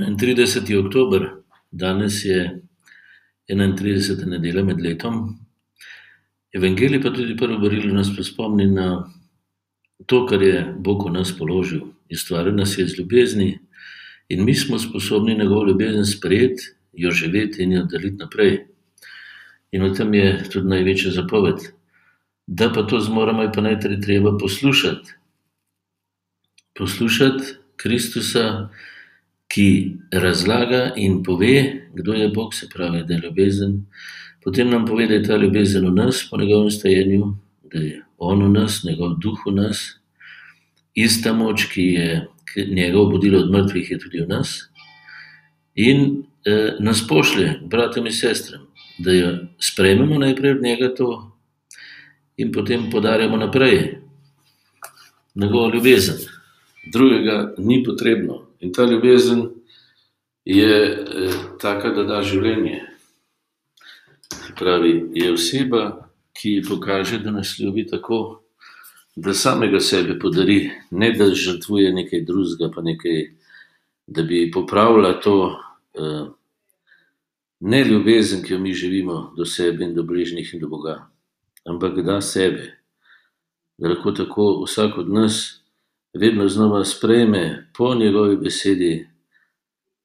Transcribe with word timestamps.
31. 0.00 0.86
oktober, 0.86 1.30
danes 1.70 2.24
je 2.24 2.62
31. 3.48 4.26
nedelja 4.26 4.64
med 4.64 4.80
letom. 4.80 5.38
Evangelij 6.52 7.02
pa 7.02 7.10
tudi 7.12 7.36
prvo 7.36 7.58
berilo 7.58 7.94
nas 7.94 8.08
spomni 8.22 8.66
na 8.66 9.10
to, 10.06 10.26
kar 10.26 10.42
je 10.42 10.64
Bog 10.78 11.04
v 11.06 11.12
nas 11.12 11.32
položil. 11.38 11.92
Ustvaril 12.12 12.54
nas 12.54 12.78
je 12.78 12.84
iz 12.84 12.98
ljubezni 12.98 13.58
in 14.28 14.44
mi 14.44 14.54
smo 14.54 14.78
sposobni 14.78 15.34
njegovo 15.38 15.64
ljubezen 15.66 16.06
sprejeti, 16.06 16.62
jo 16.92 17.10
živeti 17.10 17.62
in 17.62 17.72
jo 17.72 17.84
deliti 17.84 18.16
naprej. 18.16 18.66
In 19.72 19.84
v 19.84 19.94
tem 19.94 20.14
je 20.14 20.44
tudi 20.52 20.68
največja 20.68 21.10
zapoved. 21.10 21.60
Da 22.46 22.72
pa 22.72 22.82
to 22.82 23.00
zmoremo, 23.00 23.42
je 23.42 23.52
pa 23.52 23.60
najprej 23.60 24.00
treba 24.00 24.38
poslušati. 24.38 25.12
Poslušati 26.74 27.44
Kristusa, 27.76 28.70
ki 29.50 29.96
razlaga 30.12 30.92
in 30.96 31.22
pove, 31.22 31.88
kdo 31.94 32.14
je 32.14 32.28
Bog, 32.28 32.54
se 32.54 32.68
pravi, 32.74 33.02
da 33.06 33.14
je 33.14 33.20
ljubezen. 33.24 33.86
Potem 34.44 34.70
nam 34.70 34.86
pove, 34.86 35.06
da 35.06 35.14
je 35.14 35.24
ta 35.26 35.36
ljubezen 35.36 35.86
v 35.88 35.94
nas, 35.94 36.22
po 36.30 36.38
njegovem 36.38 36.70
stojenju, 36.70 37.34
da 37.72 37.78
je 37.78 38.02
On 38.18 38.42
v 38.42 38.50
nas, 38.52 38.82
njegov 38.84 39.16
duh 39.18 39.38
v 39.46 39.54
nas, 39.54 39.78
ista 40.94 41.32
moč, 41.32 41.64
ki 41.72 41.82
je 41.82 42.28
njega 42.68 43.00
obudila 43.00 43.40
od 43.40 43.50
mrtvih, 43.50 43.90
je 43.90 43.98
tudi 43.98 44.20
v 44.20 44.28
nas. 44.28 44.70
In 45.74 46.22
eh, 46.44 46.76
nas 46.80 47.02
pošlje, 47.08 47.60
bratom 47.70 48.06
in 48.06 48.12
sestram, 48.12 48.66
da 48.98 49.12
jo 49.12 49.32
sprejmemo 49.58 50.18
najprej 50.18 50.52
od 50.58 50.62
njega 50.62 50.94
to 50.94 51.10
in 52.36 52.52
potem 52.52 52.90
podarjamo 52.90 53.36
naprej 53.36 53.98
njegovo 55.34 55.70
ljubezen. 55.74 56.16
Drugega 56.92 57.54
ni 57.58 57.84
potrebno. 57.84 58.49
In 58.60 58.72
ta 58.72 58.84
ljubezen 58.84 59.48
je 60.44 60.74
eh, 60.92 61.34
taka, 61.60 61.90
da 61.96 62.04
da 62.04 62.22
življenje. 62.22 62.80
Pravi, 64.58 64.92
je 65.14 65.32
oseba, 65.32 65.84
ki 66.36 66.60
pokaže, 66.68 67.20
da 67.24 67.32
nas 67.32 67.54
ljubi 67.58 67.86
tako, 67.88 68.40
da 69.16 69.34
samega 69.34 69.80
sebe 69.80 70.18
podari, 70.18 70.70
ne 70.90 71.12
da 71.12 71.30
žrtvuje 71.34 71.92
nekaj 71.92 72.24
drugega, 72.24 72.70
pa 72.74 72.82
nekaj, 72.82 73.22
da 74.06 74.22
bi 74.22 74.50
popravila 74.52 75.12
to 75.20 75.34
uh, 75.46 76.28
ne 77.60 77.84
ljubezen, 77.84 78.42
ki 78.42 78.54
jo 78.54 78.58
mi 78.58 78.74
živimo 78.74 79.34
do 79.36 79.44
sebe 79.44 79.84
in 79.84 79.94
do 79.94 80.02
bližnjih 80.02 80.54
in 80.54 80.60
do 80.60 80.68
Boga, 80.68 80.96
ampak 81.68 82.00
da 82.04 82.20
sebe, 82.20 82.70
da 83.78 83.92
lahko 83.92 84.12
tako 84.12 84.48
vsak 84.64 84.98
od 84.98 85.12
nas 85.12 85.59
vedno 86.14 86.48
znova 86.48 86.84
sprejme 86.84 87.70
po 87.76 87.94
njegovi 87.94 88.36
besedi. 88.36 89.06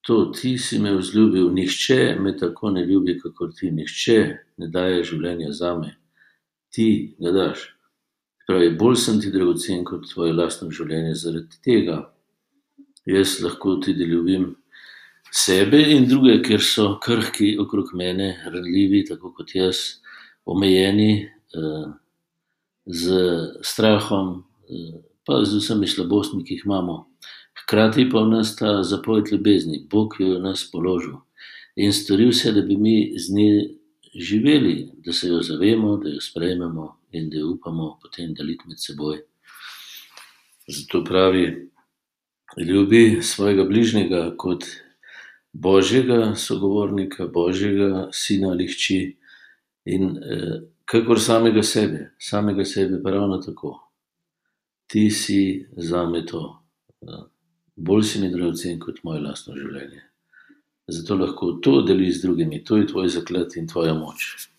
To 0.00 0.24
ti 0.24 0.58
si 0.58 0.78
me 0.78 0.96
vzljubil, 0.96 1.50
nihče 1.52 2.16
me 2.20 2.36
tako 2.36 2.70
ne 2.70 2.86
ljubi, 2.86 3.18
kot 3.18 3.56
ti, 3.58 3.70
nihče 3.70 4.36
ne 4.56 4.68
daje 4.68 5.04
življenja 5.04 5.52
za 5.52 5.74
me, 5.76 5.96
ti 6.72 7.16
ga 7.20 7.32
daš. 7.32 7.66
Pravi, 8.48 8.70
bolj 8.80 8.96
sem 8.96 9.20
ti 9.20 9.30
dragocen 9.30 9.84
kot 9.84 10.08
tvoje 10.10 10.32
lastno 10.32 10.70
življenje. 10.72 11.12
Zaradi 11.20 11.60
tega 11.62 11.98
jaz 13.06 13.36
lahko 13.44 13.76
tudi 13.84 14.08
ljubim 14.08 14.54
sebe 15.30 15.82
in 15.92 16.08
druge, 16.08 16.40
ker 16.42 16.64
so 16.64 16.94
krhki 17.04 17.52
okrog 17.60 17.92
mene, 17.94 18.32
ranljivi, 18.48 19.04
tako 19.06 19.34
kot 19.36 19.52
jaz, 19.54 20.00
omejeni 20.48 21.12
uh, 21.54 21.92
z 22.86 23.20
strahom. 23.62 24.40
Uh, 24.64 24.98
pa 25.26 25.44
z 25.44 25.60
vsemi 25.60 25.86
slabostmi, 25.86 26.44
ki 26.44 26.54
jih 26.54 26.66
imamo. 26.66 27.06
Hkrati 27.62 28.08
pa 28.10 28.22
v 28.24 28.30
nas 28.30 28.54
ta 28.56 28.82
zapoved 28.82 29.32
ljubezni, 29.32 29.86
Bog 29.90 30.16
jo 30.18 30.26
je 30.26 30.38
v 30.38 30.42
nas 30.42 30.64
položil. 30.72 31.20
In 31.76 31.92
storil 31.92 32.32
vse, 32.32 32.52
da 32.52 32.62
bi 32.62 32.76
mi 32.76 33.12
z 33.18 33.34
njim 33.34 33.76
živeli, 34.14 34.90
da 35.04 35.12
se 35.12 35.28
jo 35.28 35.42
zavemo, 35.42 35.96
da 35.96 36.08
jo 36.08 36.20
sprejmemo 36.20 36.96
in 37.12 37.30
da 37.30 37.38
jo 37.38 37.50
upamo 37.50 37.98
potem 38.02 38.34
deliti 38.34 38.68
med 38.68 38.80
seboj. 38.80 39.20
Zato 40.68 41.04
pravi, 41.04 41.70
ljubi 42.56 43.18
svojega 43.22 43.64
bližnjega 43.64 44.34
kot 44.36 44.64
božjega 45.52 46.34
sogovornika, 46.34 47.26
božjega 47.26 48.08
sina 48.12 48.50
ali 48.50 48.66
hči. 48.66 49.16
In 49.84 50.16
eh, 50.16 50.60
kakor 50.84 51.20
samega 51.20 51.62
sebe, 51.62 52.10
samega 52.18 52.64
sebe 52.64 53.02
pa 53.02 53.10
ravno 53.10 53.38
tako 53.38 53.89
ti 54.90 55.10
si 55.10 55.66
za 55.76 56.06
me 56.06 56.26
to, 56.26 56.62
bolj 57.76 58.02
si 58.02 58.20
mi 58.20 58.30
dragocen 58.30 58.80
kot 58.82 58.98
moje 59.06 59.20
lastno 59.22 59.54
življenje. 59.54 60.02
Zato 60.90 61.14
lahko 61.14 61.52
to 61.62 61.82
deliš 61.86 62.16
z 62.16 62.22
drugimi, 62.26 62.64
to 62.66 62.80
je 62.80 62.88
tvoj 62.90 63.08
zaklad 63.14 63.54
in 63.56 63.70
tvoja 63.70 63.94
moč. 63.94 64.50